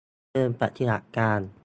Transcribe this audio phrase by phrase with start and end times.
[0.31, 1.41] เชิงปฏิบัติการ